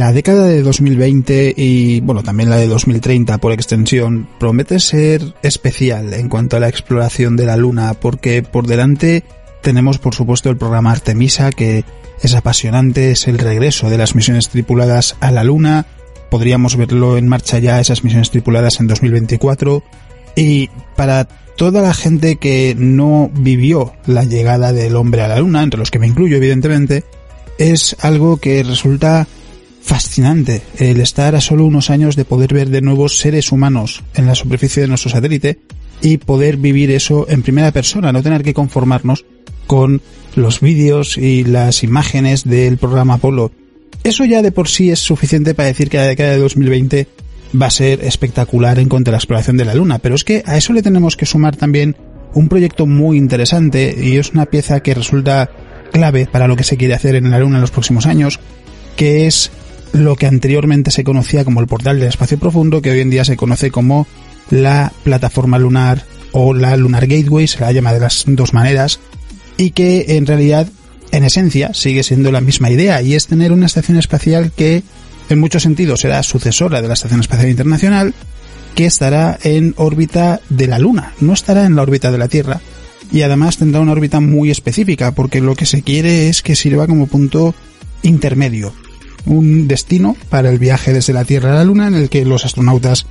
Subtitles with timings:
[0.00, 6.14] La década de 2020 y, bueno, también la de 2030 por extensión promete ser especial
[6.14, 9.24] en cuanto a la exploración de la Luna porque por delante
[9.60, 11.84] tenemos por supuesto el programa Artemisa que
[12.22, 15.84] es apasionante, es el regreso de las misiones tripuladas a la Luna,
[16.30, 19.82] podríamos verlo en marcha ya esas misiones tripuladas en 2024
[20.34, 21.26] y para
[21.58, 25.90] toda la gente que no vivió la llegada del hombre a la Luna, entre los
[25.90, 27.04] que me incluyo evidentemente,
[27.58, 29.26] es algo que resulta
[29.80, 34.26] fascinante el estar a solo unos años de poder ver de nuevo seres humanos en
[34.26, 35.58] la superficie de nuestro satélite
[36.02, 39.24] y poder vivir eso en primera persona, no tener que conformarnos
[39.66, 40.00] con
[40.36, 43.52] los vídeos y las imágenes del programa Apolo.
[44.02, 47.06] Eso ya de por sí es suficiente para decir que la década de 2020
[47.60, 50.42] va a ser espectacular en cuanto a la exploración de la Luna, pero es que
[50.46, 51.96] a eso le tenemos que sumar también
[52.32, 55.50] un proyecto muy interesante y es una pieza que resulta
[55.92, 58.38] clave para lo que se quiere hacer en la Luna en los próximos años,
[58.96, 59.50] que es
[59.92, 63.24] lo que anteriormente se conocía como el portal del espacio profundo, que hoy en día
[63.24, 64.06] se conoce como
[64.50, 69.00] la plataforma lunar o la Lunar Gateway, se la llama de las dos maneras,
[69.56, 70.68] y que en realidad,
[71.10, 74.82] en esencia, sigue siendo la misma idea, y es tener una estación espacial que,
[75.28, 78.14] en muchos sentidos, será sucesora de la Estación Espacial Internacional,
[78.74, 82.60] que estará en órbita de la Luna, no estará en la órbita de la Tierra,
[83.12, 86.86] y además tendrá una órbita muy específica, porque lo que se quiere es que sirva
[86.86, 87.56] como punto
[88.02, 88.72] intermedio
[89.26, 92.44] un destino para el viaje desde la Tierra a la Luna en el que los
[92.44, 93.06] astronautas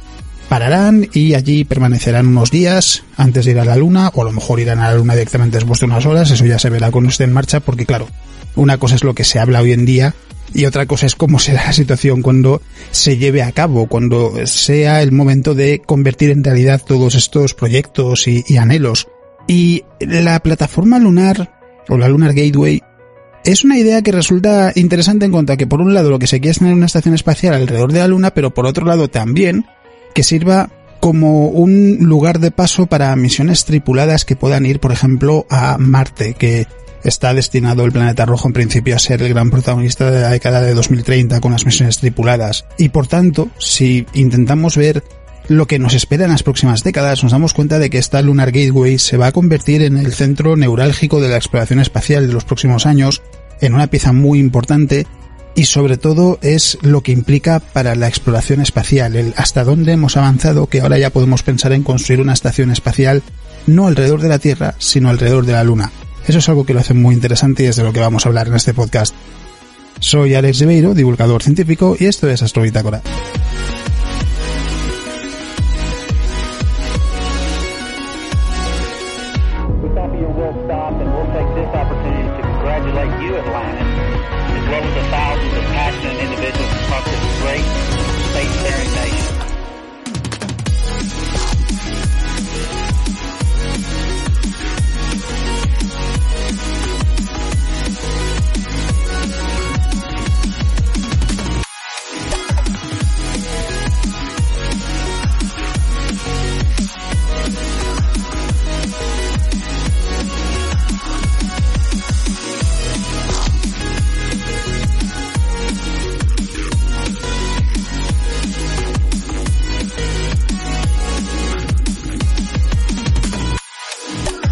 [0.47, 4.31] pararán y allí permanecerán unos días antes de ir a la Luna o a lo
[4.31, 7.09] mejor irán a la Luna directamente después de unas horas, eso ya se verá cuando
[7.09, 8.07] esté en marcha porque claro,
[8.55, 10.15] una cosa es lo que se habla hoy en día
[10.53, 15.02] y otra cosa es cómo será la situación cuando se lleve a cabo, cuando sea
[15.02, 19.08] el momento de convertir en realidad todos estos proyectos y, y anhelos.
[19.47, 21.59] Y la plataforma lunar
[21.89, 22.83] o la Lunar Gateway
[23.44, 26.39] es una idea que resulta interesante en cuanto que por un lado lo que se
[26.39, 29.66] quiere es tener una estación espacial alrededor de la Luna, pero por otro lado también
[30.14, 30.70] que sirva
[31.00, 36.33] como un lugar de paso para misiones tripuladas que puedan ir, por ejemplo, a Marte,
[36.33, 36.67] que
[37.04, 40.61] está destinado el planeta rojo en principio a ser el gran protagonista de la década
[40.61, 42.66] de 2030 con las misiones tripuladas.
[42.77, 45.04] Y por tanto, si intentamos ver
[45.49, 48.52] lo que nos espera en las próximas décadas, nos damos cuenta de que esta Lunar
[48.52, 52.45] Gateway se va a convertir en el centro neurálgico de la exploración espacial de los
[52.45, 53.23] próximos años,
[53.59, 55.08] en una pieza muy importante
[55.55, 60.17] y sobre todo es lo que implica para la exploración espacial, el hasta dónde hemos
[60.17, 63.23] avanzado que ahora ya podemos pensar en construir una estación espacial
[63.65, 65.92] no alrededor de la Tierra, sino alrededor de la Luna.
[66.27, 68.30] Eso es algo que lo hace muy interesante y es de lo que vamos a
[68.30, 69.15] hablar en este podcast.
[69.99, 73.02] Soy Alex Ribeiro, divulgador científico, y esto es Astrobitácora.
[80.19, 85.09] We'll stop, and we'll take this opportunity to congratulate you, Atlanta, as well as the
[85.09, 86.39] thousands of passionate individuals.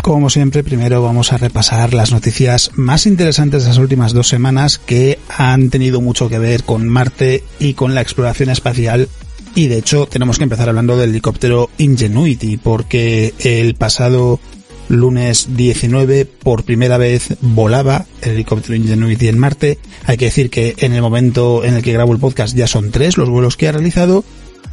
[0.07, 4.77] Como siempre, primero vamos a repasar las noticias más interesantes de las últimas dos semanas
[4.77, 9.09] que han tenido mucho que ver con Marte y con la exploración espacial.
[9.53, 14.39] Y de hecho, tenemos que empezar hablando del helicóptero Ingenuity, porque el pasado
[14.87, 19.77] lunes 19 por primera vez volaba el helicóptero Ingenuity en Marte.
[20.05, 22.91] Hay que decir que en el momento en el que grabo el podcast ya son
[22.91, 24.23] tres los vuelos que ha realizado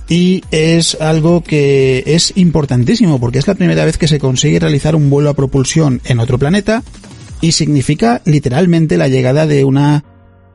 [0.08, 4.94] y es algo que es importantísimo porque es la primera vez que se consigue realizar
[4.94, 6.82] un vuelo a propulsión en otro planeta
[7.40, 10.04] y significa literalmente la llegada de una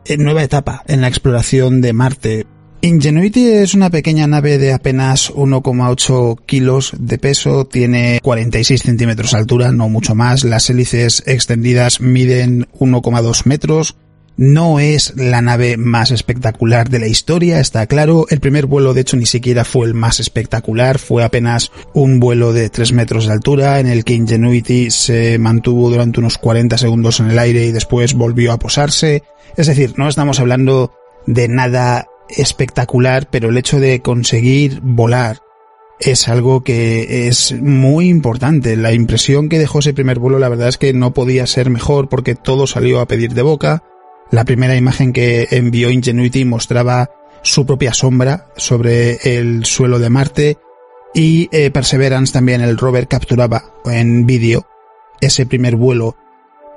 [0.05, 2.47] eh, nueva etapa en la exploración de Marte.
[2.81, 9.37] Ingenuity es una pequeña nave de apenas 1,8 kilos de peso, tiene 46 centímetros de
[9.37, 13.97] altura, no mucho más, las hélices extendidas miden 1,2 metros,
[14.41, 18.25] No es la nave más espectacular de la historia, está claro.
[18.29, 20.97] El primer vuelo, de hecho, ni siquiera fue el más espectacular.
[20.97, 25.89] Fue apenas un vuelo de 3 metros de altura en el que Ingenuity se mantuvo
[25.89, 29.23] durante unos 40 segundos en el aire y después volvió a posarse.
[29.57, 30.93] Es decir, no estamos hablando
[31.27, 35.39] de nada espectacular, pero el hecho de conseguir volar
[35.99, 38.77] es algo que es muy importante.
[38.77, 42.07] La impresión que dejó ese primer vuelo, la verdad es que no podía ser mejor
[42.07, 43.83] porque todo salió a pedir de boca.
[44.31, 47.09] La primera imagen que envió Ingenuity mostraba
[47.41, 50.57] su propia sombra sobre el suelo de Marte
[51.13, 54.67] y eh, Perseverance también el rover capturaba en vídeo
[55.21, 56.15] ese primer vuelo.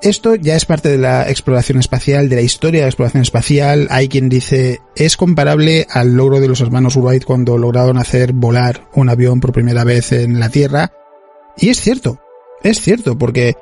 [0.01, 3.87] Esto ya es parte de la exploración espacial, de la historia de la exploración espacial.
[3.89, 8.89] Hay quien dice es comparable al logro de los hermanos Wright cuando lograron hacer volar
[8.93, 10.91] un avión por primera vez en la Tierra.
[11.55, 12.19] Y es cierto,
[12.63, 13.55] es cierto, porque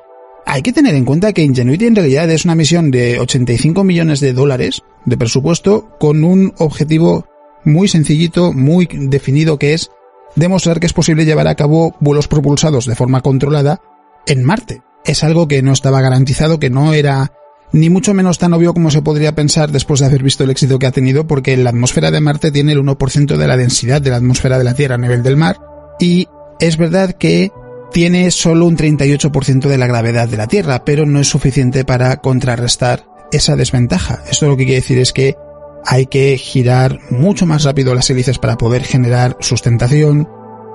[0.52, 4.20] hay que tener en cuenta que Ingenuity en realidad es una misión de 85 millones
[4.20, 7.26] de dólares de presupuesto con un objetivo
[7.64, 9.90] muy sencillito, muy definido que es
[10.36, 13.80] demostrar que es posible llevar a cabo vuelos propulsados de forma controlada
[14.26, 14.82] en Marte.
[15.06, 17.32] Es algo que no estaba garantizado, que no era
[17.72, 20.78] ni mucho menos tan obvio como se podría pensar después de haber visto el éxito
[20.78, 24.10] que ha tenido, porque la atmósfera de Marte tiene el 1% de la densidad de
[24.10, 25.56] la atmósfera de la Tierra a nivel del mar,
[25.98, 26.28] y
[26.60, 27.52] es verdad que
[27.92, 32.16] tiene solo un 38% de la gravedad de la Tierra, pero no es suficiente para
[32.16, 34.22] contrarrestar esa desventaja.
[34.30, 35.36] Esto lo que quiere decir es que
[35.84, 40.28] hay que girar mucho más rápido las hélices para poder generar sustentación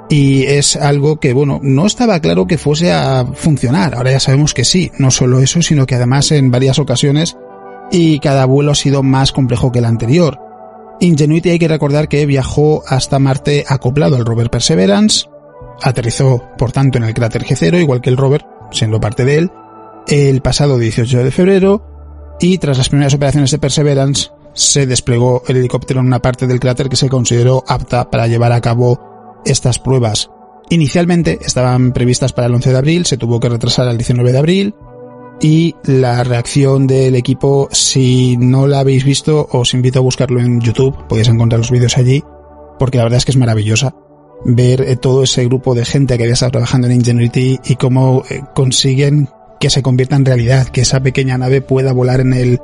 [0.09, 3.95] y es algo que, bueno, no estaba claro que fuese a funcionar.
[3.95, 7.37] Ahora ya sabemos que sí, no solo eso, sino que además en varias ocasiones
[7.91, 10.39] y cada vuelo ha sido más complejo que el anterior.
[10.99, 15.27] Ingenuity hay que recordar que viajó hasta Marte acoplado al rover Perseverance,
[15.81, 19.51] Aterrizó, por tanto, en el cráter G0, igual que el rover, siendo parte de él,
[20.07, 25.57] el pasado 18 de febrero, y tras las primeras operaciones de Perseverance, se desplegó el
[25.57, 29.79] helicóptero en una parte del cráter que se consideró apta para llevar a cabo estas
[29.79, 30.31] pruebas.
[30.69, 34.37] Inicialmente estaban previstas para el 11 de abril, se tuvo que retrasar al 19 de
[34.37, 34.75] abril,
[35.39, 40.59] y la reacción del equipo, si no la habéis visto, os invito a buscarlo en
[40.59, 42.23] YouTube, podéis encontrar los vídeos allí,
[42.79, 43.93] porque la verdad es que es maravillosa
[44.45, 48.23] ver eh, todo ese grupo de gente que había estado trabajando en Ingenuity y cómo
[48.29, 49.29] eh, consiguen
[49.59, 52.59] que se convierta en realidad, que esa pequeña nave pueda volar en el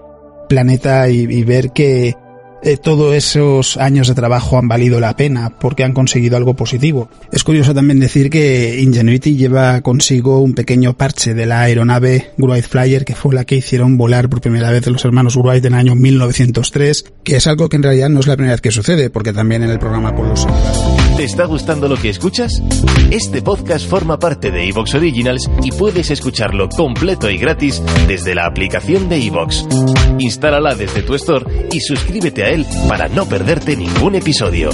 [0.48, 2.16] planeta y, y ver que
[2.64, 7.10] eh, todos esos años de trabajo han valido la pena porque han conseguido algo positivo.
[7.32, 12.66] Es curioso también decir que Ingenuity lleva consigo un pequeño parche de la aeronave Wright
[12.66, 15.80] Flyer que fue la que hicieron volar por primera vez los hermanos Wright en el
[15.80, 19.10] año 1903, que es algo que en realidad no es la primera vez que sucede
[19.10, 20.34] porque también en el programa Apollo
[21.18, 22.62] ¿Te está gustando lo que escuchas?
[23.12, 28.48] Este podcast forma parte de Evox Originals y puedes escucharlo completo y gratis desde la
[28.48, 29.68] aplicación de Evox.
[30.18, 32.50] Instálala desde tu store y suscríbete a
[32.88, 34.70] para no perderte ningún episodio.